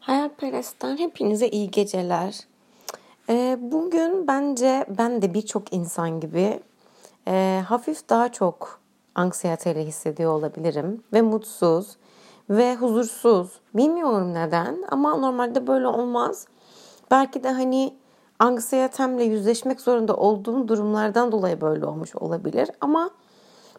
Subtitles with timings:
[0.00, 2.40] Hayalperest'ten hepinize iyi geceler.
[3.28, 6.60] Ee, bugün bence ben de birçok insan gibi
[7.28, 8.80] e, hafif daha çok
[9.14, 11.02] anksiyeteyle hissediyor olabilirim.
[11.12, 11.96] Ve mutsuz
[12.50, 13.60] ve huzursuz.
[13.74, 16.46] Bilmiyorum neden ama normalde böyle olmaz.
[17.10, 17.94] Belki de hani
[18.38, 22.70] anksiyetemle yüzleşmek zorunda olduğum durumlardan dolayı böyle olmuş olabilir.
[22.80, 23.10] Ama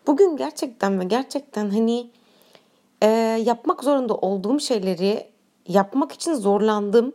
[0.08, 2.12] bugün gerçekten ve gerçekten hani
[3.02, 3.08] e,
[3.46, 5.32] yapmak zorunda olduğum şeyleri
[5.72, 7.14] yapmak için zorlandım.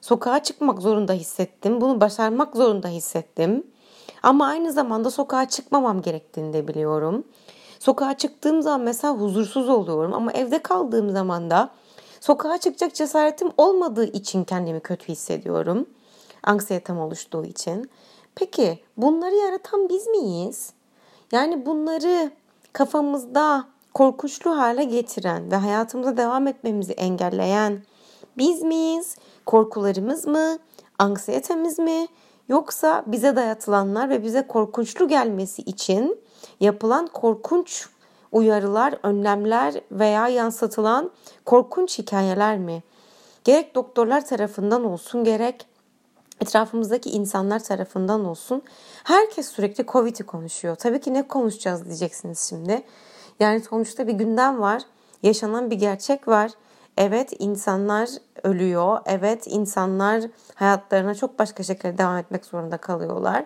[0.00, 1.80] Sokağa çıkmak zorunda hissettim.
[1.80, 3.66] Bunu başarmak zorunda hissettim.
[4.22, 7.24] Ama aynı zamanda sokağa çıkmamam gerektiğini de biliyorum.
[7.78, 11.70] Sokağa çıktığım zaman mesela huzursuz oluyorum ama evde kaldığım zaman da
[12.20, 15.86] sokağa çıkacak cesaretim olmadığı için kendimi kötü hissediyorum.
[16.42, 17.90] Anksiyetem oluştuğu için.
[18.34, 20.72] Peki bunları yaratan biz miyiz?
[21.32, 22.30] Yani bunları
[22.72, 23.64] kafamızda
[23.94, 27.82] korkunçlu hale getiren ve hayatımıza devam etmemizi engelleyen
[28.38, 29.16] biz miyiz?
[29.46, 30.58] Korkularımız mı?
[30.98, 32.06] Anksiyetemiz mi?
[32.48, 36.20] Yoksa bize dayatılanlar ve bize korkunçlu gelmesi için
[36.60, 37.88] yapılan korkunç
[38.32, 41.10] uyarılar, önlemler veya yansıtılan
[41.44, 42.82] korkunç hikayeler mi?
[43.44, 45.66] Gerek doktorlar tarafından olsun, gerek
[46.40, 48.62] etrafımızdaki insanlar tarafından olsun.
[49.04, 50.76] Herkes sürekli Covid'i konuşuyor.
[50.76, 52.82] Tabii ki ne konuşacağız diyeceksiniz şimdi.
[53.40, 54.82] Yani sonuçta bir gündem var.
[55.22, 56.50] Yaşanan bir gerçek var.
[56.96, 58.08] Evet insanlar
[58.42, 58.98] ölüyor.
[59.06, 60.22] Evet insanlar
[60.54, 63.44] hayatlarına çok başka şekilde devam etmek zorunda kalıyorlar.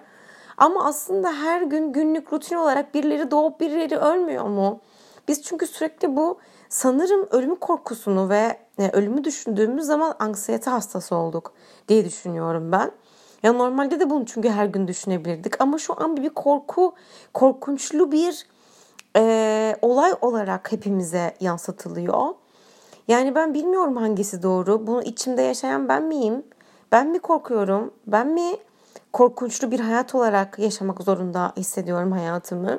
[0.57, 4.81] Ama aslında her gün günlük rutin olarak birileri doğup birileri ölmüyor mu?
[5.29, 11.53] Biz çünkü sürekli bu sanırım ölüm korkusunu ve e, ölümü düşündüğümüz zaman anksiyete hastası olduk
[11.89, 12.91] diye düşünüyorum ben.
[13.43, 16.95] Ya normalde de bunu çünkü her gün düşünebilirdik ama şu an bir korku,
[17.35, 18.47] korkunçlu bir
[19.17, 22.35] e, olay olarak hepimize yansıtılıyor.
[23.11, 24.87] Yani ben bilmiyorum hangisi doğru.
[24.87, 26.43] Bunu içimde yaşayan ben miyim?
[26.93, 27.95] Ben mi korkuyorum?
[28.07, 28.57] Ben mi
[29.13, 32.79] korkunçlu bir hayat olarak yaşamak zorunda hissediyorum hayatımı?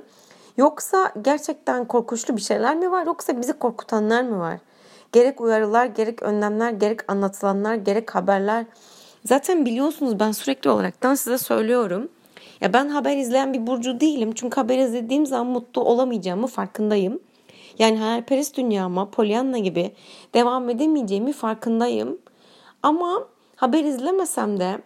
[0.57, 3.05] Yoksa gerçekten korkunçlu bir şeyler mi var?
[3.05, 4.57] Yoksa bizi korkutanlar mı var?
[5.11, 8.65] Gerek uyarılar, gerek önlemler, gerek anlatılanlar, gerek haberler.
[9.25, 12.09] Zaten biliyorsunuz ben sürekli olaraktan size söylüyorum.
[12.61, 14.31] Ya ben haber izleyen bir burcu değilim.
[14.35, 17.19] Çünkü haber izlediğim zaman mutlu olamayacağımı farkındayım.
[17.79, 19.91] Yani hayalperest dünyama, Pollyanna gibi
[20.33, 22.17] devam edemeyeceğimi farkındayım.
[22.83, 24.81] Ama haber izlemesem de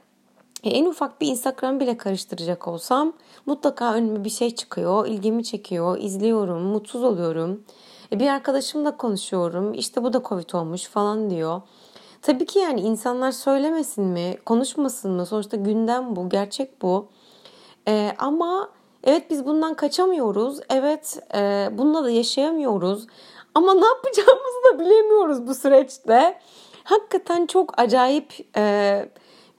[0.63, 3.13] e, en ufak bir Instagram bile karıştıracak olsam
[3.45, 7.63] mutlaka önüme bir şey çıkıyor, ilgimi çekiyor, izliyorum, mutsuz oluyorum.
[8.11, 11.61] E, bir arkadaşımla konuşuyorum, işte bu da Covid olmuş falan diyor.
[12.21, 15.25] Tabii ki yani insanlar söylemesin mi, konuşmasın mı?
[15.25, 17.07] Sonuçta gündem bu, gerçek bu.
[17.87, 18.69] Ee, ama
[19.05, 20.59] evet biz bundan kaçamıyoruz.
[20.69, 23.07] Evet e, bununla da yaşayamıyoruz.
[23.55, 26.39] Ama ne yapacağımızı da bilemiyoruz bu süreçte.
[26.83, 29.05] Hakikaten çok acayip e,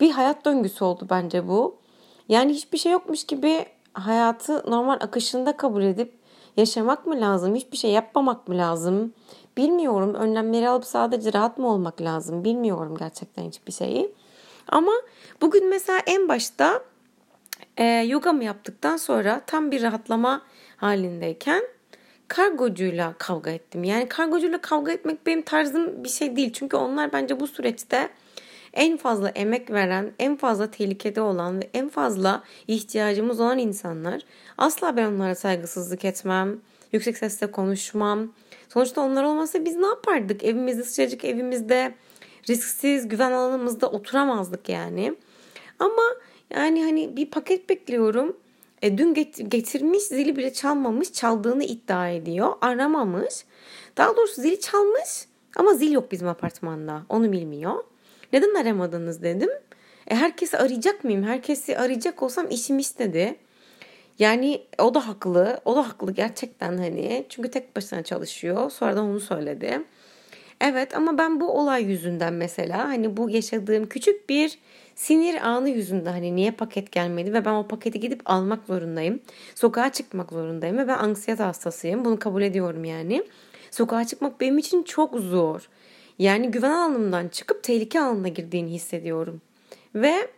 [0.01, 1.77] bir hayat döngüsü oldu bence bu.
[2.29, 6.19] Yani hiçbir şey yokmuş gibi hayatı normal akışında kabul edip
[6.57, 7.55] yaşamak mı lazım?
[7.55, 9.13] Hiçbir şey yapmamak mı lazım?
[9.57, 10.15] Bilmiyorum.
[10.15, 12.45] Önlemleri alıp sadece rahat mı olmak lazım?
[12.45, 14.15] Bilmiyorum gerçekten hiçbir şeyi.
[14.69, 14.93] Ama
[15.41, 16.83] bugün mesela en başta
[17.77, 20.43] e, yogamı yaptıktan sonra tam bir rahatlama
[20.77, 21.63] halindeyken
[22.29, 23.85] kargocuyla kavga ettim.
[23.85, 26.53] Yani kargocuyla kavga etmek benim tarzım bir şey değil.
[26.53, 28.09] Çünkü onlar bence bu süreçte
[28.73, 34.23] en fazla emek veren, en fazla tehlikede olan ve en fazla ihtiyacımız olan insanlar.
[34.59, 36.61] Asla ben onlara saygısızlık etmem,
[36.93, 38.33] yüksek sesle konuşmam.
[38.69, 40.45] Sonuçta onlar olmasa biz ne yapardık?
[40.45, 41.95] Evimizde sıcacık evimizde
[42.49, 45.15] risksiz güven alanımızda oturamazdık yani.
[45.79, 46.03] Ama
[46.51, 48.37] yani hani bir paket bekliyorum.
[48.83, 52.53] E, dün get- getirmiş zili bile çalmamış çaldığını iddia ediyor.
[52.61, 53.45] Aramamış.
[53.97, 55.27] Daha doğrusu zili çalmış
[55.57, 57.03] ama zil yok bizim apartmanda.
[57.09, 57.85] Onu bilmiyor.
[58.33, 59.51] Neden aramadınız dedim.
[60.09, 61.23] E, herkesi arayacak mıyım?
[61.23, 63.37] Herkesi arayacak olsam işim istedi.
[64.19, 65.61] Yani o da haklı.
[65.65, 67.27] O da haklı gerçekten hani.
[67.29, 68.71] Çünkü tek başına çalışıyor.
[68.71, 69.83] Sonradan onu söyledi.
[70.61, 74.59] Evet ama ben bu olay yüzünden mesela hani bu yaşadığım küçük bir
[74.97, 79.21] sinir anı yüzünden hani niye paket gelmedi ve ben o paketi gidip almak zorundayım.
[79.55, 82.05] Sokağa çıkmak zorundayım ve ben anksiyete hastasıyım.
[82.05, 83.25] Bunu kabul ediyorum yani.
[83.71, 85.69] Sokağa çıkmak benim için çok zor.
[86.19, 89.41] Yani güven alanımdan çıkıp tehlike alanına girdiğini hissediyorum.
[89.95, 90.29] Ve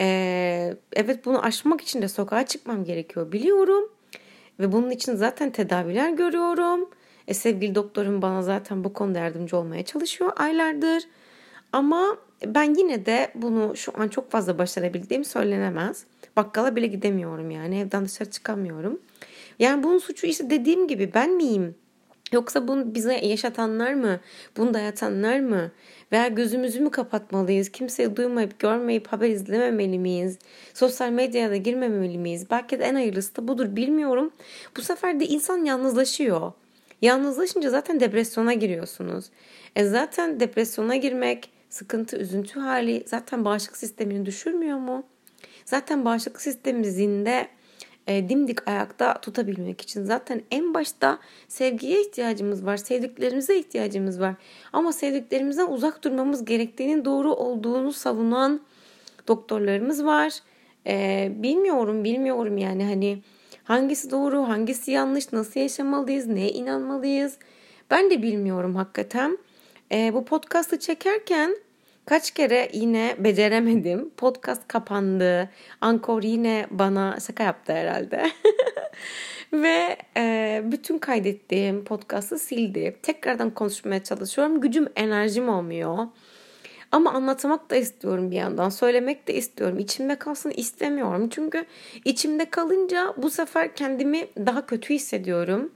[0.00, 3.90] ee, evet bunu aşmak için de sokağa çıkmam gerekiyor biliyorum.
[4.60, 6.90] Ve bunun için zaten tedaviler görüyorum.
[7.28, 11.02] E, sevgili doktorum bana zaten bu konuda yardımcı olmaya çalışıyor aylardır.
[11.72, 12.16] Ama
[12.46, 16.04] ben yine de bunu şu an çok fazla başarabildiğim söylenemez.
[16.36, 19.00] Bakkala bile gidemiyorum yani evden dışarı çıkamıyorum.
[19.58, 21.74] Yani bunun suçu işte dediğim gibi ben miyim?
[22.32, 24.20] Yoksa bunu bize yaşatanlar mı?
[24.56, 25.70] Bunu dayatanlar mı?
[26.12, 27.68] Veya gözümüzü mü kapatmalıyız?
[27.68, 30.38] Kimseyi duymayıp, görmeyip haber izlememeli miyiz?
[30.74, 32.46] Sosyal medyaya da girmemeli miyiz?
[32.50, 34.30] Belki de en hayırlısı da budur bilmiyorum.
[34.76, 36.52] Bu sefer de insan yalnızlaşıyor.
[37.02, 39.24] Yalnızlaşınca zaten depresyona giriyorsunuz.
[39.76, 45.04] E zaten depresyona girmek, sıkıntı, üzüntü hali zaten bağışıklık sistemini düşürmüyor mu?
[45.64, 47.48] Zaten bağışıklık sistemi zinde
[48.06, 52.76] e, dimdik ayakta tutabilmek için zaten en başta sevgiye ihtiyacımız var.
[52.76, 54.34] Sevdiklerimize ihtiyacımız var.
[54.72, 58.60] Ama sevdiklerimizden uzak durmamız gerektiğinin doğru olduğunu savunan
[59.28, 60.32] doktorlarımız var.
[60.86, 63.22] E, bilmiyorum, bilmiyorum yani hani
[63.64, 67.38] hangisi doğru, hangisi yanlış, nasıl yaşamalıyız, neye inanmalıyız.
[67.90, 69.38] Ben de bilmiyorum hakikaten.
[69.92, 71.56] E, bu podcast'ı çekerken
[72.06, 74.10] Kaç kere yine beceremedim.
[74.16, 75.50] Podcast kapandı.
[75.80, 78.30] Ankor yine bana şaka yaptı herhalde.
[79.52, 82.96] Ve e, bütün kaydettiğim podcast'ı sildi.
[83.02, 84.60] Tekrardan konuşmaya çalışıyorum.
[84.60, 86.06] Gücüm, enerjim olmuyor.
[86.92, 88.68] Ama anlatmak da istiyorum bir yandan.
[88.68, 89.78] Söylemek de istiyorum.
[89.78, 91.28] İçimde kalsın istemiyorum.
[91.28, 91.64] Çünkü
[92.04, 95.72] içimde kalınca bu sefer kendimi daha kötü hissediyorum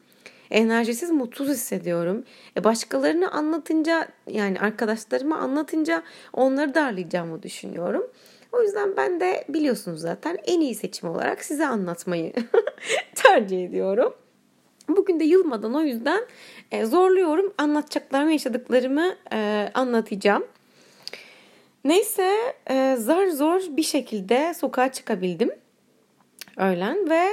[0.51, 2.25] enerjisiz, mutsuz hissediyorum.
[2.57, 6.03] E başkalarını anlatınca yani arkadaşlarıma anlatınca
[6.33, 8.11] onları darlayacağımı düşünüyorum.
[8.53, 12.33] O yüzden ben de biliyorsunuz zaten en iyi seçim olarak size anlatmayı
[13.15, 14.15] tercih ediyorum.
[14.89, 16.27] Bugün de yılmadan o yüzden
[16.71, 17.55] e, zorluyorum.
[17.59, 20.45] Anlatacaklarımı, yaşadıklarımı e, anlatacağım.
[21.85, 22.33] Neyse
[22.71, 25.51] e, zar zor bir şekilde sokağa çıkabildim
[26.57, 27.27] öğlen ve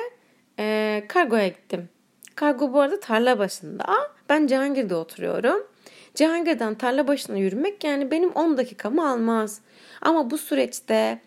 [1.07, 1.89] kargoya gittim.
[2.35, 3.85] Kargo bu arada tarla başında.
[4.29, 5.67] Ben Cihangir'de oturuyorum.
[6.15, 9.61] Cihangir'den tarla başına yürümek yani benim 10 dakikamı almaz.
[10.01, 11.21] Ama bu süreçte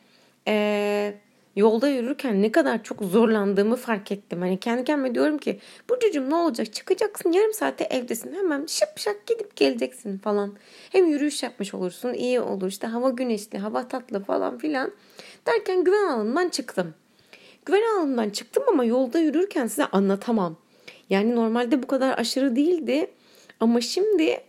[0.48, 1.14] e,
[1.56, 4.40] yolda yürürken ne kadar çok zorlandığımı fark ettim.
[4.40, 5.60] Hani kendi kendime diyorum ki
[5.90, 10.54] Burcucuğum ne olacak çıkacaksın yarım saate evdesin hemen şıp şak gidip geleceksin falan.
[10.92, 14.92] Hem yürüyüş yapmış olursun iyi olur işte hava güneşli hava tatlı falan filan.
[15.46, 16.94] Derken güven alanından çıktım.
[17.66, 20.56] Güven alanından çıktım ama yolda yürürken size anlatamam.
[21.10, 23.10] Yani normalde bu kadar aşırı değildi.
[23.60, 24.40] Ama şimdi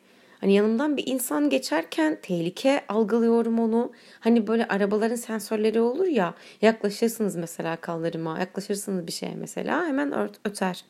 [0.42, 3.92] hani yanımdan bir insan geçerken tehlike algılıyorum onu.
[4.20, 10.14] Hani böyle arabaların sensörleri olur ya yaklaşırsınız mesela kaldırıma yaklaşırsınız bir şeye mesela hemen
[10.46, 10.86] öter.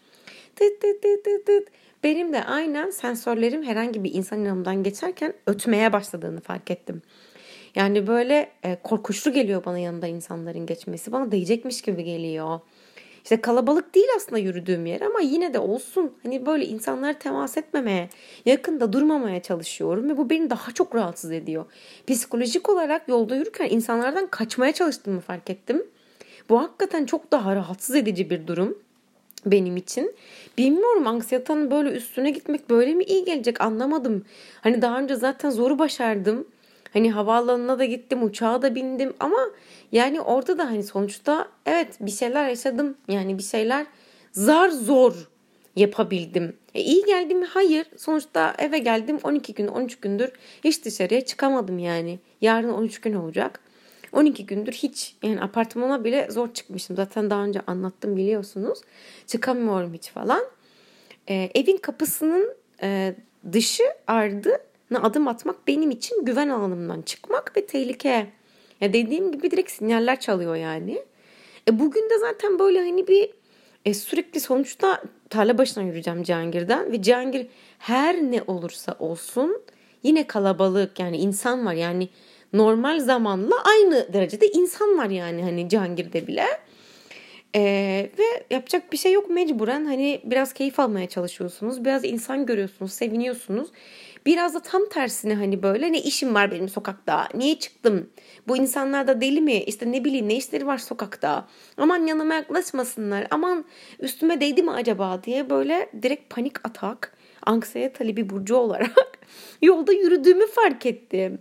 [0.55, 1.67] Tıt tıt tıt tıt tıt.
[2.03, 7.01] Benim de aynen sensörlerim herhangi bir insan yanımdan geçerken ötmeye başladığını fark ettim.
[7.75, 11.11] Yani böyle e, korkuşlu geliyor bana yanında insanların geçmesi.
[11.11, 12.59] Bana değecekmiş gibi geliyor.
[13.27, 16.13] İşte kalabalık değil aslında yürüdüğüm yer ama yine de olsun.
[16.23, 18.09] Hani böyle insanlara temas etmemeye,
[18.45, 21.65] yakında durmamaya çalışıyorum ve bu beni daha çok rahatsız ediyor.
[22.07, 25.85] Psikolojik olarak yolda yürürken insanlardan kaçmaya çalıştığımı fark ettim.
[26.49, 28.77] Bu hakikaten çok daha rahatsız edici bir durum
[29.45, 30.15] benim için.
[30.57, 34.25] Bilmiyorum anksiyetanın böyle üstüne gitmek böyle mi iyi gelecek anlamadım.
[34.61, 36.47] Hani daha önce zaten zoru başardım.
[36.97, 39.49] Hani havaalanına da gittim, uçağa da bindim ama
[39.91, 42.97] yani orada da hani sonuçta evet bir şeyler yaşadım.
[43.07, 43.85] Yani bir şeyler
[44.31, 45.29] zar zor
[45.75, 46.57] yapabildim.
[46.75, 47.45] E, iyi geldim mi?
[47.45, 47.87] Hayır.
[47.97, 50.31] Sonuçta eve geldim 12 gün 13 gündür
[50.63, 52.19] hiç dışarıya çıkamadım yani.
[52.41, 53.59] Yarın 13 gün olacak.
[54.11, 56.95] 12 gündür hiç yani apartmana bile zor çıkmışım.
[56.95, 58.81] Zaten daha önce anlattım biliyorsunuz.
[59.27, 60.43] Çıkamıyorum hiç falan.
[61.29, 63.15] E, evin kapısının e,
[63.53, 64.57] dışı ardı
[64.95, 68.27] adım atmak benim için güven alanımdan çıkmak ve tehlike.
[68.81, 71.01] Ya dediğim gibi direkt sinyaller çalıyor yani.
[71.67, 73.29] E bugün de zaten böyle hani bir
[73.85, 77.47] e sürekli sonuçta tarla başına yürüyeceğim Cihangir'den ve Cihangir
[77.79, 79.61] her ne olursa olsun
[80.03, 82.09] yine kalabalık yani insan var yani
[82.53, 86.45] normal zamanla aynı derecede insan var yani hani Cihangir'de bile.
[87.55, 91.85] Ee, ve yapacak bir şey yok mecburen hani biraz keyif almaya çalışıyorsunuz.
[91.85, 93.69] Biraz insan görüyorsunuz, seviniyorsunuz.
[94.27, 97.27] Biraz da tam tersine hani böyle ne işim var benim sokakta?
[97.33, 98.09] Niye çıktım?
[98.47, 99.53] Bu insanlar da deli mi?
[99.53, 101.47] İşte ne bileyim ne işleri var sokakta?
[101.77, 103.27] Aman yanıma yaklaşmasınlar.
[103.31, 103.65] Aman
[103.99, 109.19] üstüme değdi mi acaba diye böyle direkt panik atak, anksiyeteli bir burcu olarak
[109.61, 111.39] yolda yürüdüğümü fark ettim.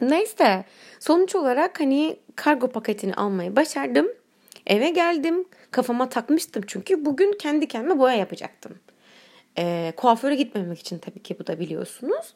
[0.00, 0.64] Neyse
[1.00, 4.06] sonuç olarak hani kargo paketini almayı başardım.
[4.66, 5.44] Eve geldim.
[5.70, 8.78] Kafama takmıştım çünkü bugün kendi kendime boya yapacaktım.
[9.58, 12.34] E, kuaföre gitmemek için tabii ki bu da biliyorsunuz.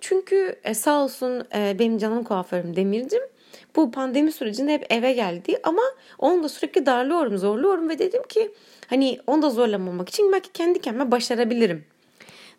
[0.00, 3.22] Çünkü e, sağ olsun e, benim canım kuaförüm Demircim
[3.76, 5.82] bu pandemi sürecinde hep eve geldi ama
[6.18, 8.54] onu da sürekli darlıyorum, zorluyorum ve dedim ki
[8.86, 11.84] hani onu da zorlamamak için belki kendi kendime başarabilirim.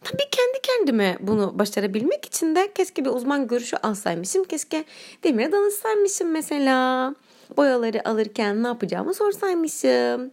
[0.04, 4.44] Tabii kendi kendime bunu başarabilmek için de keşke bir uzman görüşü alsaymışım.
[4.44, 4.86] Keşke
[5.24, 7.16] Demir'e danışsaymışım mesela.
[7.58, 10.32] Boyaları alırken ne yapacağımı sorsaymışım.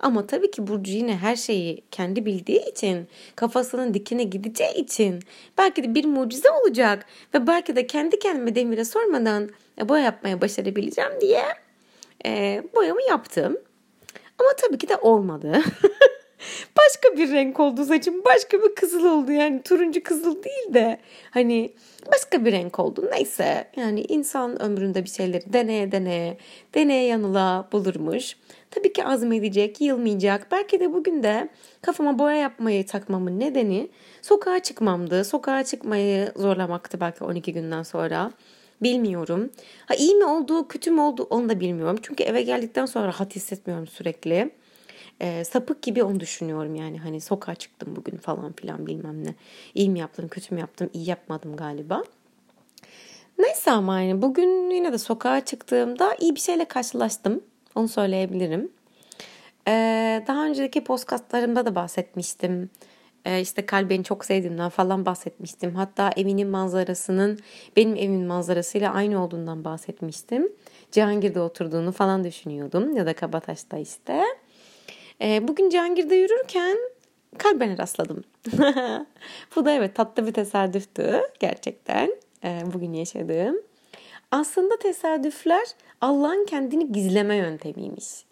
[0.00, 5.20] Ama tabii ki Burcu yine her şeyi kendi bildiği için, kafasının dikine gideceği için
[5.58, 9.50] belki de bir mucize olacak ve belki de kendi kendime Demir'e sormadan
[9.80, 11.42] e, boya yapmaya başarabileceğim diye
[12.26, 13.56] e, boyamı yaptım.
[14.38, 15.62] Ama tabii ki de olmadı.
[16.76, 18.24] başka bir renk oldu saçım.
[18.24, 20.98] Başka bir kızıl oldu yani turuncu kızıl değil de
[21.30, 21.72] hani
[22.12, 23.08] başka bir renk oldu.
[23.12, 26.38] Neyse yani insan ömründe bir şeyleri deneye deneye
[26.74, 28.36] deneye yanıla bulurmuş.
[28.70, 30.46] Tabii ki azmedecek, yılmayacak.
[30.52, 31.48] Belki de bugün de
[31.82, 33.88] kafama boya yapmayı takmamın nedeni
[34.22, 35.24] sokağa çıkmamdı.
[35.24, 38.32] Sokağa çıkmayı zorlamaktı belki 12 günden sonra.
[38.82, 39.50] Bilmiyorum.
[39.86, 41.96] Ha iyi mi oldu, kötü mü oldu onu da bilmiyorum.
[42.02, 44.50] Çünkü eve geldikten sonra rahat hissetmiyorum sürekli.
[45.20, 46.98] E, sapık gibi onu düşünüyorum yani.
[46.98, 49.34] Hani sokağa çıktım bugün falan filan bilmem ne.
[49.74, 52.04] İyi mi yaptım, kötü mü yaptım, iyi yapmadım galiba.
[53.38, 57.40] Neyse ama yani bugün yine de sokağa çıktığımda iyi bir şeyle karşılaştım.
[57.74, 58.72] Onu söyleyebilirim.
[59.68, 62.70] Ee, daha önceki podcastlarımda da bahsetmiştim.
[63.24, 65.74] Ee, işte kalbini çok sevdiğimden falan bahsetmiştim.
[65.74, 67.38] Hatta evinin manzarasının
[67.76, 70.52] benim evimin manzarasıyla aynı olduğundan bahsetmiştim.
[70.92, 72.96] Cihangir'de oturduğunu falan düşünüyordum.
[72.96, 74.22] Ya da Kabataş'ta işte.
[75.22, 76.78] Ee, bugün Cihangir'de yürürken
[77.38, 78.24] kalbine rastladım.
[79.56, 82.10] Bu da evet tatlı bir tesadüftü gerçekten.
[82.44, 83.56] Ee, bugün yaşadığım.
[84.30, 85.66] Aslında tesadüfler
[86.00, 88.24] Allah'ın kendini gizleme yöntemiymiş.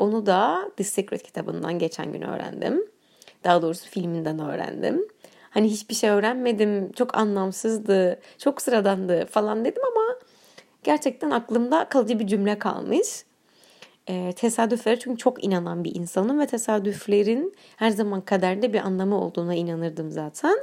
[0.00, 2.84] Bunu da The Secret kitabından geçen gün öğrendim.
[3.44, 5.08] Daha doğrusu filminden öğrendim.
[5.50, 10.18] Hani hiçbir şey öğrenmedim, çok anlamsızdı, çok sıradandı falan dedim ama
[10.82, 13.24] gerçekten aklımda kalıcı bir cümle kalmış.
[14.08, 19.54] E, tesadüflere çünkü çok inanan bir insanım ve tesadüflerin her zaman kaderde bir anlamı olduğuna
[19.54, 20.58] inanırdım zaten.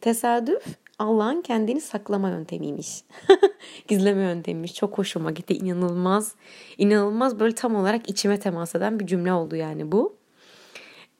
[0.00, 0.64] Tesadüf
[0.98, 3.04] Allah'ın kendini saklama yöntemiymiş.
[3.88, 4.74] Gizleme yöntemiymiş.
[4.74, 5.54] Çok hoşuma gitti.
[5.54, 6.34] İnanılmaz.
[6.78, 10.16] İnanılmaz böyle tam olarak içime temas eden bir cümle oldu yani bu.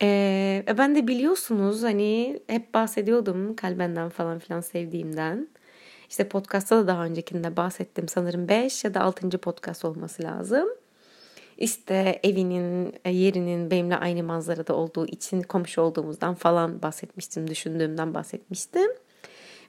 [0.02, 5.48] Ee, ben de biliyorsunuz hani hep bahsediyordum kalbenden falan filan sevdiğimden.
[6.10, 8.08] İşte podcast'ta da daha öncekinde bahsettim.
[8.08, 9.38] Sanırım 5 ya da 6.
[9.38, 10.68] podcast olması lazım.
[11.60, 18.90] İşte evinin, e, yerinin benimle aynı manzarada olduğu için komşu olduğumuzdan falan bahsetmiştim, düşündüğümden bahsetmiştim.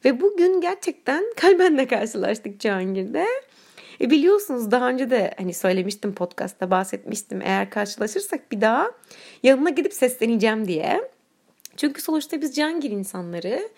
[0.06, 3.26] Ve bugün gerçekten kalbenle karşılaştık Cihangir'de.
[4.02, 7.42] E biliyorsunuz daha önce de hani söylemiştim podcast'ta bahsetmiştim.
[7.42, 8.92] Eğer karşılaşırsak bir daha
[9.44, 11.10] yanına gidip sesleneceğim diye.
[11.78, 13.70] Çünkü sonuçta biz Cihangir insanları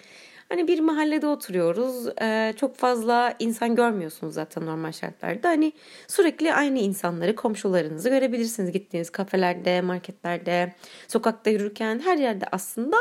[0.49, 2.07] Hani bir mahallede oturuyoruz.
[2.21, 5.49] Ee, çok fazla insan görmüyorsunuz zaten normal şartlarda.
[5.49, 5.73] Hani
[6.07, 8.71] sürekli aynı insanları, komşularınızı görebilirsiniz.
[8.71, 10.73] Gittiğiniz kafelerde, marketlerde,
[11.07, 12.97] sokakta yürürken her yerde aslında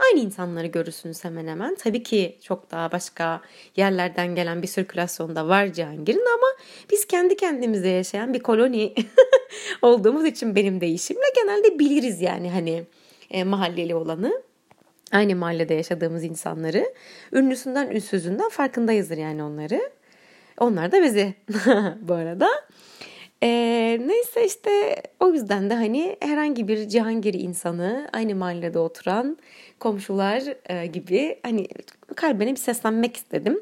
[0.00, 1.74] aynı insanları görürsünüz hemen hemen.
[1.74, 3.40] Tabii ki çok daha başka
[3.76, 6.46] yerlerden gelen bir sirkülasyon da var Cihangir'in ama
[6.90, 8.94] biz kendi kendimize yaşayan bir koloni
[9.82, 12.84] olduğumuz için benim değişimle genelde biliriz yani hani
[13.30, 14.42] e, mahalleli olanı
[15.14, 16.94] aynı mahallede yaşadığımız insanları
[17.32, 19.90] ünlüsünden ünsüzünden farkındayızdır yani onları.
[20.60, 21.34] Onlar da bizi
[22.00, 22.48] bu arada.
[23.42, 29.38] Ee, neyse işte o yüzden de hani herhangi bir Cihangir insanı aynı mahallede oturan
[29.80, 31.68] komşular e, gibi hani
[32.16, 33.60] kalbine bir seslenmek istedim.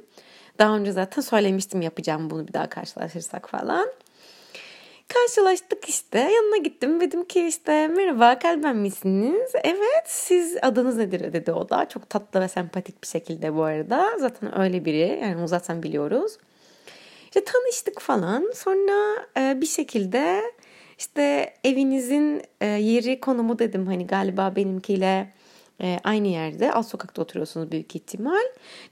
[0.58, 3.88] Daha önce zaten söylemiştim yapacağım bunu bir daha karşılaşırsak falan.
[5.14, 6.18] Karşılaştık işte.
[6.18, 7.00] Yanına gittim.
[7.00, 9.50] Dedim ki işte merhaba kalben misiniz?
[9.64, 11.88] Evet siz adınız nedir dedi o da.
[11.88, 14.18] Çok tatlı ve sempatik bir şekilde bu arada.
[14.18, 15.18] Zaten öyle biri.
[15.22, 16.32] Yani zaten biliyoruz.
[17.24, 18.50] İşte tanıştık falan.
[18.54, 20.42] Sonra e, bir şekilde
[20.98, 23.86] işte evinizin e, yeri konumu dedim.
[23.86, 25.32] Hani galiba benimkiyle
[25.82, 28.42] e, aynı yerde alt sokakta oturuyorsunuz büyük ihtimal.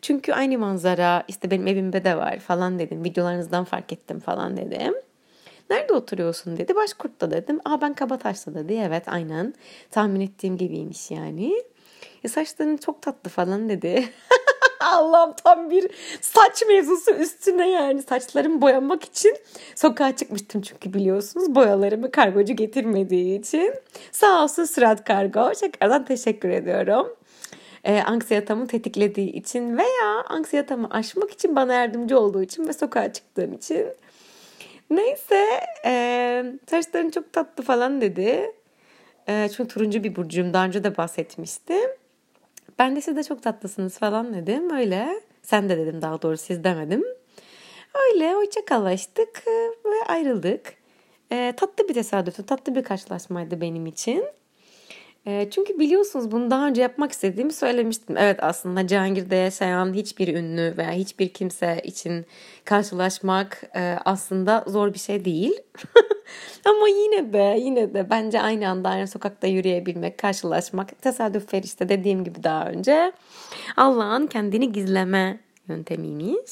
[0.02, 3.04] Çünkü aynı manzara işte benim evimde de var falan dedim.
[3.04, 4.94] Videolarınızdan fark ettim falan dedim.
[5.70, 6.74] Nerede oturuyorsun dedi.
[6.74, 7.60] Başkurt'ta dedim.
[7.64, 8.82] Aa ben Kabataş'ta dedi.
[8.86, 9.54] Evet aynen.
[9.90, 11.62] Tahmin ettiğim gibiymiş yani.
[12.24, 14.08] E, saçların çok tatlı falan dedi.
[14.80, 19.36] Allah'ım tam bir saç mevzusu üstüne yani saçlarımı boyamak için
[19.74, 23.74] sokağa çıkmıştım çünkü biliyorsunuz boyalarımı kargocu getirmediği için.
[24.12, 25.52] Sağ olsun Sürat Kargo.
[25.52, 27.16] Tekrardan teşekkür ediyorum.
[27.84, 33.52] Ee, anksiyetamı tetiklediği için veya anksiyetamı aşmak için bana yardımcı olduğu için ve sokağa çıktığım
[33.52, 33.86] için.
[34.90, 38.52] Neyse e, saçların çok tatlı falan dedi.
[39.28, 40.52] E, çünkü turuncu bir burcuyum.
[40.52, 41.90] Daha önce de bahsetmiştim.
[42.78, 44.70] Ben de siz de çok tatlısınız falan dedim.
[44.70, 45.20] Öyle.
[45.42, 47.04] Sen de dedim daha doğrusu siz demedim.
[47.94, 49.42] Öyle hoşçakallaştık
[49.84, 50.74] ve ayrıldık.
[51.32, 54.24] E, tatlı bir tesadüftü, tatlı bir karşılaşmaydı benim için.
[55.26, 58.16] E, çünkü biliyorsunuz bunu daha önce yapmak istediğimi söylemiştim.
[58.18, 62.26] Evet aslında Cihangir'de yaşayan hiçbir ünlü veya hiçbir kimse için
[62.64, 65.54] karşılaşmak e, aslında zor bir şey değil.
[66.64, 72.24] Ama yine de yine de bence aynı anda aynı sokakta yürüyebilmek, karşılaşmak tesadüf işte dediğim
[72.24, 73.12] gibi daha önce
[73.76, 76.50] Allah'ın kendini gizleme yöntemiymiş.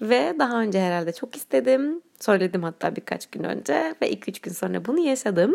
[0.00, 2.02] Ve daha önce herhalde çok istedim.
[2.20, 5.54] Söyledim hatta birkaç gün önce ve 2-3 gün sonra bunu yaşadım.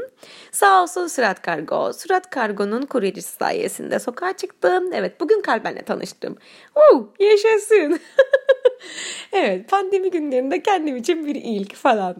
[0.51, 1.93] Sağ olsun Sürat Kargo.
[1.93, 4.93] Sürat Kargo'nun kuryecisi sayesinde sokağa çıktım.
[4.93, 6.38] Evet bugün Kalben'le tanıştım.
[6.75, 8.00] Uh, yaşasın.
[9.34, 12.15] evet pandemi günlerinde kendim için bir ilk falan.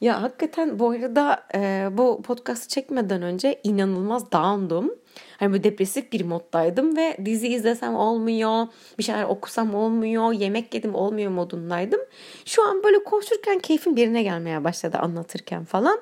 [0.00, 4.94] Ya hakikaten bu arada e, bu podcast'ı çekmeden önce inanılmaz down'dum.
[5.36, 8.66] Hani böyle depresif bir moddaydım ve dizi izlesem olmuyor,
[8.98, 12.00] bir şeyler okusam olmuyor, yemek yedim olmuyor modundaydım.
[12.44, 16.00] Şu an böyle konuşurken keyfim birine gelmeye başladı anlatırken falan.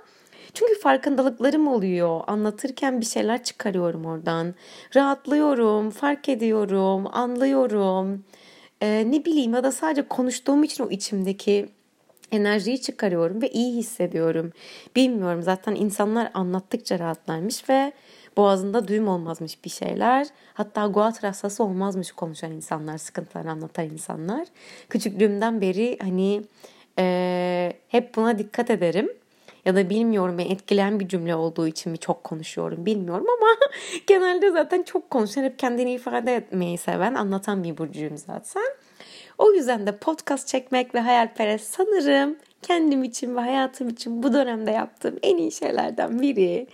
[0.55, 2.21] Çünkü farkındalıklarım oluyor.
[2.27, 4.55] Anlatırken bir şeyler çıkarıyorum oradan.
[4.97, 8.25] Rahatlıyorum, fark ediyorum, anlıyorum.
[8.83, 11.69] Ee, ne bileyim ya da sadece konuştuğum için o içimdeki
[12.33, 14.53] enerjiyi çıkarıyorum ve iyi hissediyorum.
[14.97, 17.93] Bilmiyorum zaten insanlar anlattıkça rahatlarmış ve
[18.37, 20.27] boğazında düğüm olmazmış bir şeyler.
[20.55, 24.49] Hatta guat rastası olmazmış konuşan insanlar, sıkıntılarını anlatan insanlar.
[24.89, 26.43] Küçüklüğümden beri hani
[26.99, 29.11] e, hep buna dikkat ederim.
[29.65, 33.49] Ya da bilmiyorum ben etkileyen bir cümle olduğu için mi çok konuşuyorum bilmiyorum ama
[34.07, 38.63] genelde zaten çok konuşan hep kendini ifade etmeyi seven anlatan bir burcuyum zaten.
[39.39, 44.71] O yüzden de podcast çekmek ve hayalperest sanırım kendim için ve hayatım için bu dönemde
[44.71, 46.67] yaptığım en iyi şeylerden biri.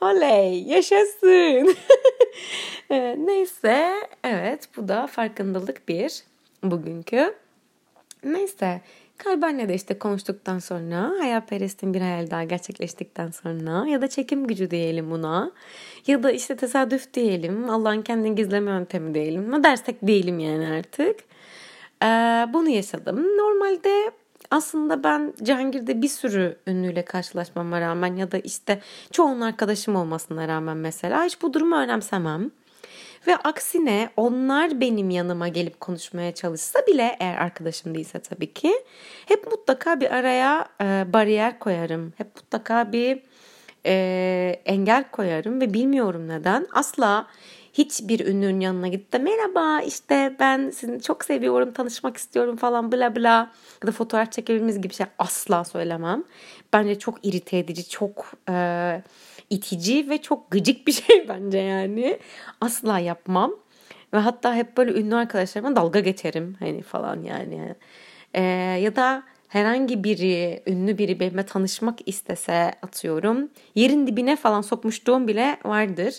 [0.00, 1.76] Oley yaşasın.
[3.26, 3.92] Neyse
[4.24, 6.22] evet bu da farkındalık bir
[6.62, 7.34] bugünkü.
[8.24, 8.80] Neyse
[9.24, 14.70] Kalbenle de işte konuştuktan sonra hayalperestin bir hayal daha gerçekleştikten sonra ya da çekim gücü
[14.70, 15.52] diyelim buna
[16.06, 21.16] ya da işte tesadüf diyelim Allah'ın kendini gizleme yöntemi diyelim ne dersek diyelim yani artık.
[22.02, 22.06] Ee,
[22.52, 23.16] bunu yaşadım.
[23.38, 24.10] Normalde
[24.50, 28.80] aslında ben Cihangir'de bir sürü ünlüyle karşılaşmama rağmen ya da işte
[29.12, 32.50] çoğunun arkadaşım olmasına rağmen mesela hiç bu durumu önemsemem.
[33.26, 38.72] Ve aksine onlar benim yanıma gelip konuşmaya çalışsa bile eğer arkadaşım değilse tabii ki
[39.26, 42.12] hep mutlaka bir araya e, bariyer koyarım.
[42.16, 43.22] Hep mutlaka bir
[43.86, 47.26] e, engel koyarım ve bilmiyorum neden asla
[47.72, 53.16] hiçbir ünlünün yanına gidip de merhaba işte ben sizi çok seviyorum tanışmak istiyorum falan bla
[53.16, 53.50] bla
[53.82, 56.24] ya da fotoğraf çekebiliriz gibi şey asla söylemem.
[56.72, 59.02] Bence çok irite edici, çok e,
[59.50, 62.18] itici ve çok gıcık bir şey bence yani.
[62.60, 63.52] Asla yapmam.
[64.14, 67.74] Ve hatta hep böyle ünlü arkadaşlarıma dalga geçerim hani falan yani.
[68.34, 68.42] E,
[68.82, 73.48] ya da herhangi biri, ünlü biri benimle tanışmak istese atıyorum.
[73.74, 76.14] Yerin dibine falan sokmuşluğum bile vardır.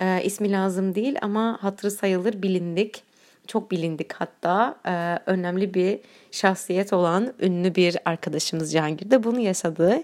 [0.00, 3.02] E, ismi lazım değil ama hatırı sayılır bilindik.
[3.46, 5.98] Çok bilindik hatta e, önemli bir
[6.30, 10.02] şahsiyet olan ünlü bir arkadaşımız Cihangir de bunu yaşadı.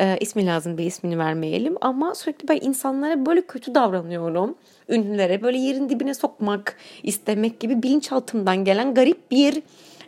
[0.00, 4.54] E, ismi lazım bir ismini vermeyelim ama sürekli ben insanlara böyle kötü davranıyorum.
[4.88, 9.62] Ünlülere böyle yerin dibine sokmak istemek gibi bilinçaltımdan gelen garip bir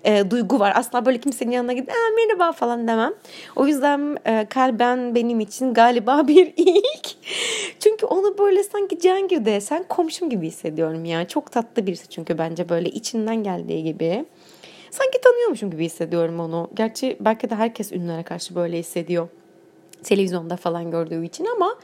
[0.05, 0.73] e, duygu var.
[0.77, 3.12] Asla böyle kimsenin yanına gidip merhaba falan demem.
[3.57, 7.07] O yüzden e, kalben benim için galiba bir ilk.
[8.38, 11.29] Onu böyle sanki Cihangir'de sen komşum gibi hissediyorum yani.
[11.29, 14.24] Çok tatlı birisi çünkü bence böyle içinden geldiği gibi.
[14.90, 16.70] Sanki tanıyormuşum gibi hissediyorum onu.
[16.74, 19.29] Gerçi belki de herkes ünlülere karşı böyle hissediyor
[20.05, 21.74] televizyonda falan gördüğü için ama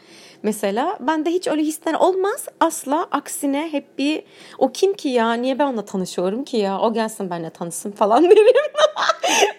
[0.43, 4.23] mesela bende hiç öyle hisler olmaz asla aksine hep bir
[4.59, 8.25] o kim ki ya niye ben onunla tanışıyorum ki ya o gelsin benimle tanışsın falan
[8.31, 8.47] derim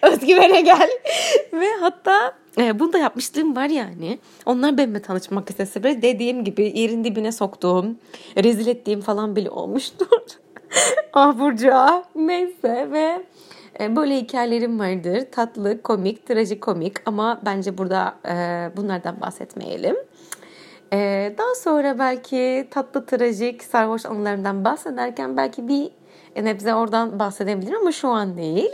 [0.02, 0.90] özgüvene gel
[1.52, 6.72] ve hatta e, bunu da yapmışlığım var yani onlar benimle tanışmak istese bile dediğim gibi
[6.80, 7.96] yerin dibine soktuğum
[8.44, 10.06] rezil ettiğim falan bile olmuştur
[11.12, 12.02] ah Burcu ah.
[12.14, 13.24] neyse ve
[13.80, 15.26] e, böyle hikayelerim vardır.
[15.32, 18.32] Tatlı, komik, trajikomik ama bence burada e,
[18.76, 19.96] bunlardan bahsetmeyelim.
[20.92, 25.90] E, daha sonra belki tatlı, trajik, sarhoş anılarımdan bahsederken belki bir
[26.44, 28.70] nebze oradan bahsedebilirim ama şu an değil.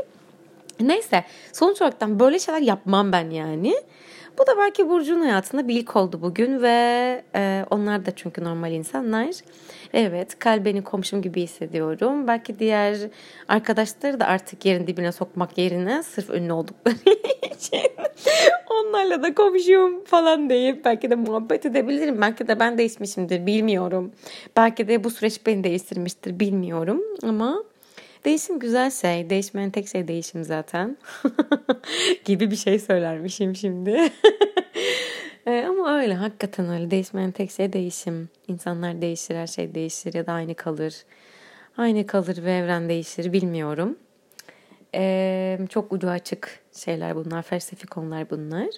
[0.88, 3.75] Neyse sonuç olarak böyle şeyler yapmam ben yani.
[4.38, 8.73] Bu da belki Burcu'nun hayatında bir ilk oldu bugün ve e, onlar da çünkü normal
[8.73, 9.31] insanlar.
[9.92, 12.27] Evet kalbeni komşum gibi hissediyorum.
[12.27, 12.97] Belki diğer
[13.49, 16.97] arkadaşları da artık yerin dibine sokmak yerine sırf ünlü oldukları
[17.55, 17.90] için
[18.71, 22.21] onlarla da komşum falan deyip belki de muhabbet edebilirim.
[22.21, 24.12] Belki de ben değişmişimdir bilmiyorum.
[24.57, 27.64] Belki de bu süreç beni değiştirmiştir bilmiyorum ama
[28.24, 29.30] Değişim güzel şey.
[29.30, 30.96] Değişmeyen tek şey değişim zaten.
[32.24, 34.12] gibi bir şey söylermişim şimdi.
[35.46, 36.90] e, ama öyle hakikaten öyle.
[36.90, 38.28] Değişmeyen tek şey değişim.
[38.48, 40.94] İnsanlar değişir, her şey değişir ya da aynı kalır.
[41.76, 43.98] Aynı kalır ve evren değişir bilmiyorum.
[44.94, 47.42] E, çok ucu açık şeyler bunlar.
[47.42, 48.68] Felsefi konular bunlar.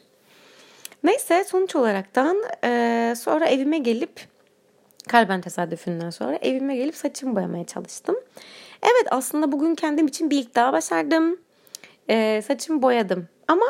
[1.04, 4.20] Neyse sonuç olaraktan e, sonra evime gelip
[5.08, 8.16] kalben tesadüfünden sonra evime gelip saçımı boyamaya çalıştım.
[8.84, 11.38] Evet aslında bugün kendim için bir ilk daha başardım.
[12.08, 13.66] E, saçımı boyadım ama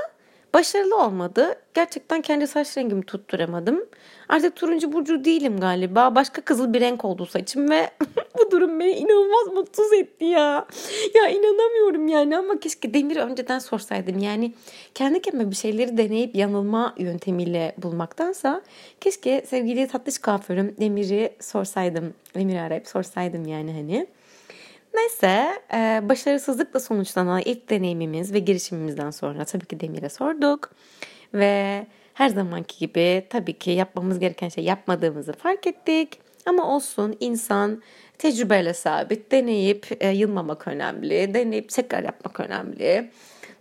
[0.54, 1.54] Başarılı olmadı.
[1.74, 3.84] Gerçekten kendi saç rengimi tutturamadım.
[4.28, 6.14] Artık turuncu burcu değilim galiba.
[6.14, 7.90] Başka kızıl bir renk oldu saçım ve
[8.38, 10.66] bu durum beni inanılmaz mutsuz etti ya.
[11.14, 14.18] Ya inanamıyorum yani ama keşke Demir'i önceden sorsaydım.
[14.18, 14.54] Yani
[14.94, 18.62] kendi kendime bir şeyleri deneyip yanılma yöntemiyle bulmaktansa
[19.00, 22.14] keşke sevgili tatlış kuaförüm Demir'i sorsaydım.
[22.34, 24.06] Demir'i arayıp sorsaydım yani hani.
[24.94, 30.70] Neyse e, başarısızlıkla sonuçlanan ilk deneyimimiz ve girişimimizden sonra tabii ki Demir'e sorduk.
[31.34, 36.18] Ve her zamanki gibi tabii ki yapmamız gereken şey yapmadığımızı fark ettik.
[36.46, 37.82] Ama olsun insan
[38.18, 41.34] tecrübeyle sabit deneyip e, yılmamak önemli.
[41.34, 43.10] Deneyip tekrar yapmak önemli.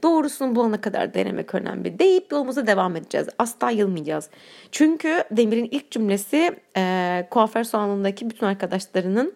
[0.04, 3.28] Doğrusunu bulana kadar denemek önemli deyip yolumuza devam edeceğiz.
[3.40, 4.30] Asla yılmayacağız.
[4.72, 9.34] Çünkü Demir'in ilk cümlesi e, kuaför salonundaki bütün arkadaşlarının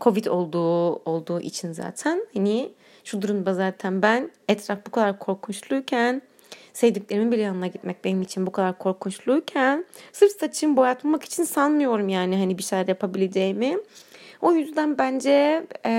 [0.00, 2.72] Covid olduğu olduğu için zaten hani
[3.04, 6.22] şu durumda zaten ben etraf bu kadar korkunçluyken
[6.72, 12.36] sevdiklerimin bir yanına gitmek benim için bu kadar korkunçluyken sırf saçımı boyatmak için sanmıyorum yani
[12.36, 13.78] hani bir şeyler yapabileceğimi.
[14.42, 15.90] O yüzden bence e,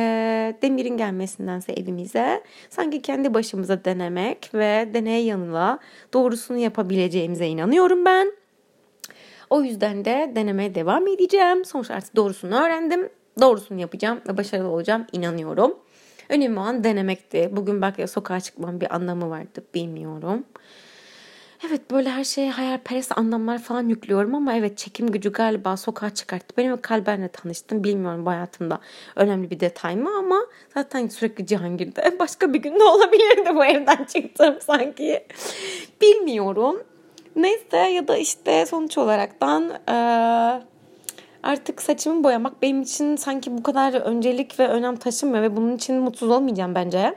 [0.62, 5.80] Demir'in gelmesindense evimize sanki kendi başımıza denemek ve deneye yanıla
[6.14, 8.32] doğrusunu yapabileceğimize inanıyorum ben.
[9.50, 11.66] O yüzden de denemeye devam edeceğim.
[11.66, 13.10] Sonuçta artık doğrusunu öğrendim
[13.42, 15.76] doğrusunu yapacağım ve başarılı olacağım inanıyorum.
[16.30, 17.50] Önemli olan denemekti.
[17.52, 20.44] Bugün belki sokağa çıkmam bir anlamı vardı bilmiyorum.
[21.68, 26.58] Evet böyle her şeye hayalperest anlamlar falan yüklüyorum ama evet çekim gücü galiba sokağa çıkarttı.
[26.58, 28.80] Benim Kalber'le tanıştım bilmiyorum bu hayatımda
[29.16, 30.40] önemli bir detay mı ama
[30.74, 35.24] zaten sürekli Cihangir'de başka bir günde olabilirdi bu evden çıktım sanki.
[36.02, 36.84] Bilmiyorum.
[37.36, 40.77] Neyse ya da işte sonuç olaraktan ee,
[41.48, 45.96] artık saçımı boyamak benim için sanki bu kadar öncelik ve önem taşımıyor ve bunun için
[45.96, 47.16] mutsuz olmayacağım bence.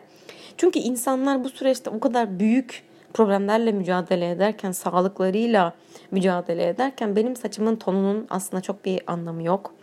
[0.57, 2.83] Çünkü insanlar bu süreçte o kadar büyük
[3.14, 5.73] problemlerle mücadele ederken, sağlıklarıyla
[6.11, 9.75] mücadele ederken benim saçımın tonunun aslında çok bir anlamı yok.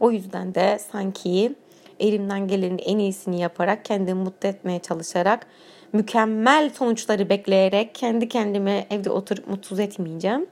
[0.00, 1.54] O yüzden de sanki
[2.00, 5.46] elimden gelenin en iyisini yaparak kendimi mutlu etmeye çalışarak
[5.92, 10.46] mükemmel sonuçları bekleyerek kendi kendime evde oturup mutsuz etmeyeceğim.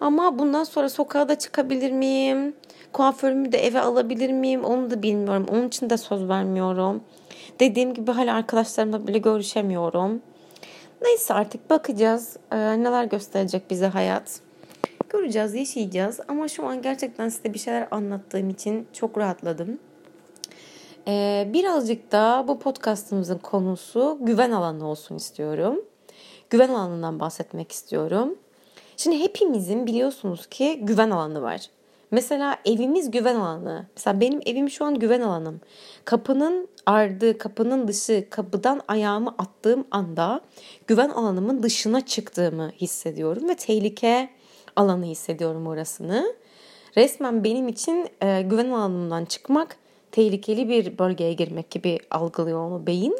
[0.00, 2.54] Ama bundan sonra sokağa da çıkabilir miyim?
[2.92, 4.64] Kuaförümü de eve alabilir miyim?
[4.64, 5.46] Onu da bilmiyorum.
[5.50, 7.00] Onun için de söz vermiyorum.
[7.60, 10.22] Dediğim gibi hala arkadaşlarımla bile görüşemiyorum.
[11.02, 12.36] Neyse artık bakacağız.
[12.52, 14.40] Ee, neler gösterecek bize hayat.
[15.08, 16.20] Göreceğiz, yaşayacağız.
[16.28, 19.78] Ama şu an gerçekten size bir şeyler anlattığım için çok rahatladım.
[21.08, 25.80] Ee, birazcık da bu podcastımızın konusu güven alanı olsun istiyorum.
[26.50, 28.34] Güven alanından bahsetmek istiyorum.
[28.96, 31.70] Şimdi hepimizin biliyorsunuz ki güven alanı var.
[32.10, 33.86] Mesela evimiz güven alanı.
[33.96, 35.60] Mesela benim evim şu an güven alanım.
[36.04, 40.40] Kapının ardı, kapının dışı, kapıdan ayağımı attığım anda
[40.86, 44.30] güven alanımın dışına çıktığımı hissediyorum ve tehlike
[44.76, 46.34] alanı hissediyorum orasını.
[46.96, 49.76] Resmen benim için e, güven alanımdan çıkmak
[50.12, 53.18] tehlikeli bir bölgeye girmek gibi algılıyor onu beyin.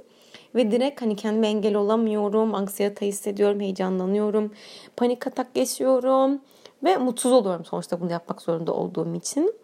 [0.57, 4.53] Ve direkt hani kendime engel olamıyorum, anksiyete hissediyorum, heyecanlanıyorum,
[4.97, 6.40] panik atak yaşıyorum
[6.85, 9.55] ve mutsuz oluyorum sonuçta bunu yapmak zorunda olduğum için.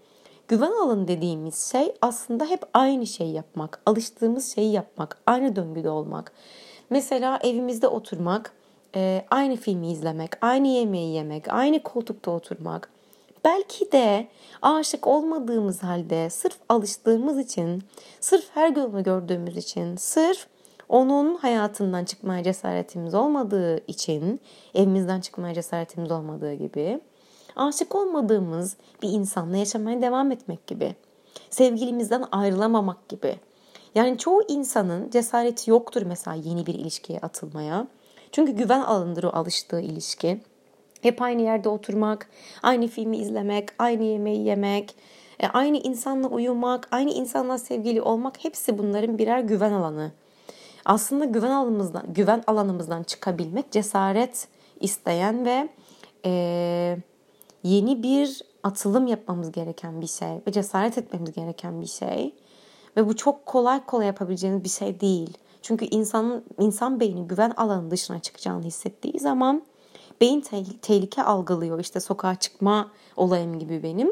[0.48, 6.32] Güven alanı dediğimiz şey aslında hep aynı şeyi yapmak, alıştığımız şeyi yapmak, aynı döngüde olmak.
[6.90, 8.52] Mesela evimizde oturmak,
[8.96, 12.90] e, aynı filmi izlemek, aynı yemeği yemek, aynı koltukta oturmak.
[13.44, 14.28] Belki de
[14.62, 17.82] aşık olmadığımız halde sırf alıştığımız için,
[18.20, 20.46] sırf her gün gördüğümüz için, sırf
[20.92, 24.40] onun hayatından çıkmaya cesaretimiz olmadığı için,
[24.74, 27.00] evimizden çıkmaya cesaretimiz olmadığı gibi,
[27.56, 30.94] aşık olmadığımız bir insanla yaşamaya devam etmek gibi,
[31.50, 33.36] sevgilimizden ayrılamamak gibi.
[33.94, 37.86] Yani çoğu insanın cesareti yoktur mesela yeni bir ilişkiye atılmaya.
[38.32, 40.40] Çünkü güven alanıdır o alıştığı ilişki.
[41.02, 42.30] Hep aynı yerde oturmak,
[42.62, 44.96] aynı filmi izlemek, aynı yemeği yemek,
[45.40, 50.12] e, aynı insanla uyumak, aynı insanla sevgili olmak hepsi bunların birer güven alanı
[50.84, 54.48] aslında güven alanımızdan güven alanımızdan çıkabilmek cesaret
[54.80, 55.68] isteyen ve
[56.24, 56.98] e,
[57.62, 62.34] yeni bir atılım yapmamız gereken bir şey ve cesaret etmemiz gereken bir şey
[62.96, 65.38] ve bu çok kolay kolay yapabileceğiniz bir şey değil.
[65.62, 69.62] Çünkü insan insan beyni güven alanının dışına çıkacağını hissettiği zaman
[70.20, 71.80] beyin te- tehlike algılıyor.
[71.80, 74.10] İşte sokağa çıkma olayım gibi benim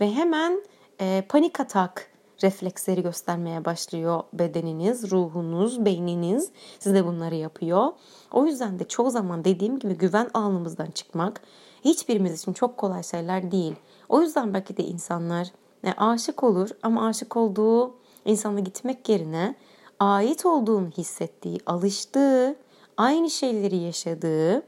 [0.00, 0.62] ve hemen
[1.00, 2.10] e, panik atak
[2.42, 7.92] refleksleri göstermeye başlıyor bedeniniz, ruhunuz, beyniniz size bunları yapıyor.
[8.32, 11.40] O yüzden de çoğu zaman dediğim gibi güven alanımızdan çıkmak
[11.84, 13.74] hiçbirimiz için çok kolay şeyler değil.
[14.08, 15.48] O yüzden belki de insanlar
[15.82, 17.94] yani aşık olur ama aşık olduğu
[18.24, 19.54] insana gitmek yerine
[20.00, 22.56] ait olduğunu hissettiği, alıştığı,
[22.96, 24.62] aynı şeyleri yaşadığı,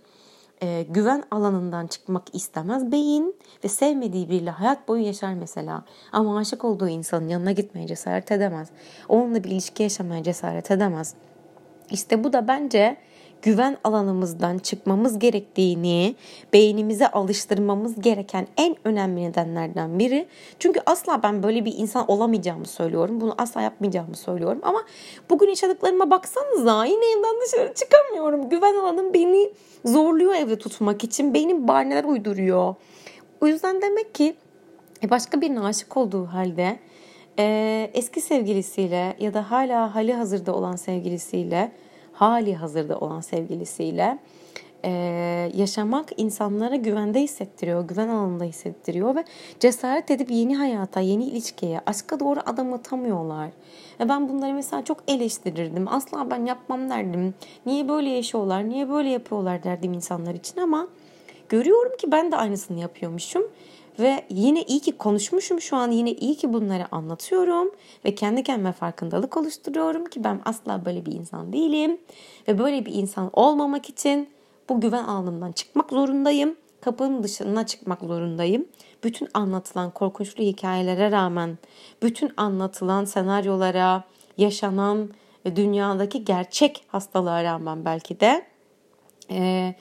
[0.63, 5.85] e, güven alanından çıkmak istemez beyin ve sevmediği biriyle hayat boyu yaşar mesela.
[6.13, 8.69] Ama aşık olduğu insanın yanına gitmeye cesaret edemez.
[9.09, 11.15] Onunla bir ilişki yaşamaya cesaret edemez.
[11.91, 12.97] İşte bu da bence
[13.43, 16.15] güven alanımızdan çıkmamız gerektiğini
[16.53, 20.27] beynimize alıştırmamız gereken en önemli nedenlerden biri.
[20.59, 23.21] Çünkü asla ben böyle bir insan olamayacağımı söylüyorum.
[23.21, 24.59] Bunu asla yapmayacağımı söylüyorum.
[24.63, 24.85] Ama
[25.31, 28.49] bugün yaşadıklarıma baksanıza yine evden dışarı çıkamıyorum.
[28.49, 29.51] Güven alanım beni
[29.85, 31.35] zorluyor evde tutmak için.
[31.35, 32.75] Beynim bahaneler uyduruyor.
[33.41, 34.37] O yüzden demek ki
[35.05, 36.79] e, başka birine aşık olduğu halde
[37.39, 41.73] e, eski sevgilisiyle ya da hala hali hazırda olan sevgilisiyle
[42.19, 44.19] hali hazırda olan sevgilisiyle
[44.85, 44.91] e,
[45.55, 49.25] yaşamak insanlara güvende hissettiriyor, güven alanında hissettiriyor ve
[49.61, 53.51] cesaret edip yeni hayata, yeni ilişkiye, aşka doğru adım atamıyorlar.
[54.01, 55.89] Ve ben bunları mesela çok eleştirirdim.
[55.89, 57.35] Asla ben yapmam derdim.
[57.67, 60.89] Niye böyle yaşıyorlar, niye böyle yapıyorlar derdim insanlar için ama
[61.49, 63.43] görüyorum ki ben de aynısını yapıyormuşum.
[63.99, 67.71] Ve yine iyi ki konuşmuşum şu an yine iyi ki bunları anlatıyorum
[68.05, 71.99] ve kendi kendime farkındalık oluşturuyorum ki ben asla böyle bir insan değilim
[72.49, 74.29] ve böyle bir insan olmamak için
[74.69, 76.57] bu güven alanından çıkmak zorundayım.
[76.81, 78.69] Kapının dışına çıkmak zorundayım.
[79.05, 81.59] Bütün anlatılan korkunçlu hikayelere rağmen,
[82.03, 84.05] bütün anlatılan senaryolara,
[84.37, 85.11] yaşanan
[85.57, 88.47] dünyadaki gerçek hastalığa rağmen belki de
[89.31, 89.75] e,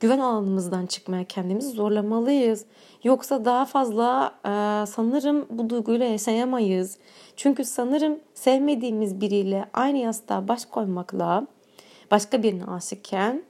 [0.00, 2.64] güven alanımızdan çıkmaya kendimizi zorlamalıyız.
[3.04, 6.98] Yoksa daha fazla e, sanırım bu duyguyla yaşayamayız.
[7.36, 11.46] Çünkü sanırım sevmediğimiz biriyle aynı yastığa baş koymakla
[12.10, 13.42] başka birine aşıkken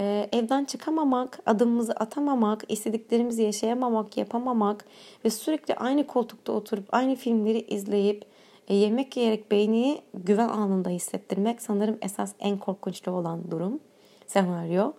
[0.00, 4.84] e, evden çıkamamak, adımımızı atamamak, istediklerimizi yaşayamamak, yapamamak
[5.24, 8.24] ve sürekli aynı koltukta oturup aynı filmleri izleyip
[8.68, 13.80] e, yemek yiyerek beyni güven alanında hissettirmek sanırım esas en korkunçlu olan durum,
[14.26, 14.92] senaryo.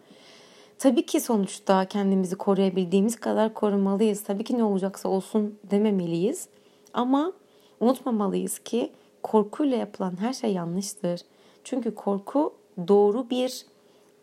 [0.79, 4.23] Tabii ki sonuçta kendimizi koruyabildiğimiz kadar korumalıyız.
[4.23, 6.47] Tabii ki ne olacaksa olsun dememeliyiz.
[6.93, 7.33] Ama
[7.79, 8.91] unutmamalıyız ki
[9.23, 11.21] korkuyla yapılan her şey yanlıştır.
[11.63, 12.53] Çünkü korku
[12.87, 13.65] doğru bir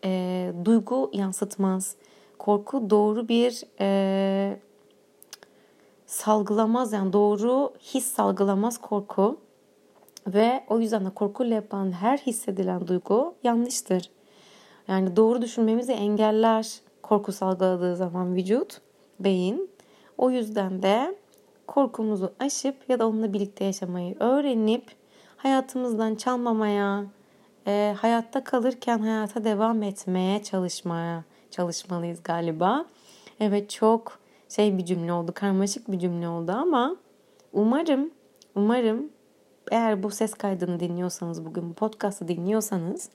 [0.03, 1.95] e, duygu yansıtmaz.
[2.39, 4.59] Korku doğru bir e,
[6.05, 9.37] salgılamaz yani doğru his salgılamaz korku.
[10.27, 14.14] Ve o yüzden de korkuyla yapılan her hissedilen duygu yanlıştır.
[14.87, 18.81] Yani doğru düşünmemizi engeller korku salgıladığı zaman vücut,
[19.19, 19.69] beyin.
[20.17, 21.15] O yüzden de
[21.67, 24.83] korkumuzu aşıp ya da onunla birlikte yaşamayı öğrenip
[25.37, 27.05] hayatımızdan çalmamaya,
[27.67, 32.85] e, hayatta kalırken hayata devam etmeye çalışmaya çalışmalıyız galiba.
[33.39, 34.19] Evet çok
[34.49, 36.95] şey bir cümle oldu, karmaşık bir cümle oldu ama
[37.53, 38.11] umarım,
[38.55, 39.09] umarım
[39.71, 43.09] eğer bu ses kaydını dinliyorsanız, bugün bu podcast'ı dinliyorsanız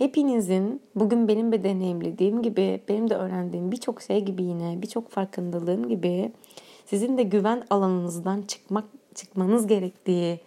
[0.00, 5.88] Hepinizin bugün benim de deneyimlediğim gibi, benim de öğrendiğim birçok şey gibi yine, birçok farkındalığım
[5.88, 6.32] gibi
[6.86, 8.84] sizin de güven alanınızdan çıkmak
[9.14, 10.40] çıkmanız gerektiği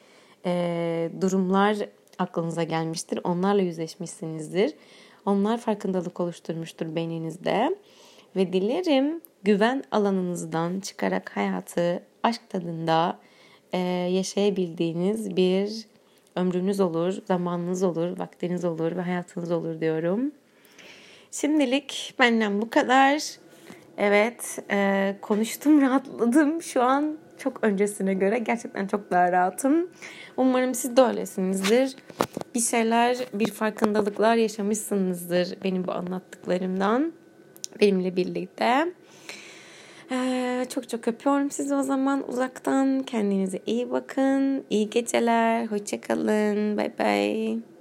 [0.45, 1.77] e, durumlar
[2.19, 3.19] aklınıza gelmiştir.
[3.23, 4.73] Onlarla yüzleşmişsinizdir.
[5.25, 7.77] Onlar farkındalık oluşturmuştur beyninizde.
[8.35, 13.19] Ve dilerim güven alanınızdan çıkarak hayatı aşk tadında
[13.73, 13.77] e,
[14.11, 15.92] yaşayabildiğiniz bir
[16.35, 20.31] ömrünüz olur, zamanınız olur, vaktiniz olur ve hayatınız olur diyorum.
[21.31, 23.21] Şimdilik benden bu kadar.
[23.97, 26.61] Evet, e, konuştum, rahatladım.
[26.61, 29.89] Şu an çok öncesine göre gerçekten çok daha rahatım.
[30.37, 31.95] Umarım siz de öylesinizdir.
[32.55, 37.13] Bir şeyler, bir farkındalıklar yaşamışsınızdır benim bu anlattıklarımdan.
[37.81, 38.93] Benimle birlikte.
[40.13, 43.03] Ee, çok çok öpüyorum sizi o zaman uzaktan.
[43.03, 44.65] Kendinize iyi bakın.
[44.69, 45.65] İyi geceler.
[45.67, 46.77] Hoşçakalın.
[46.77, 47.72] Bye bye.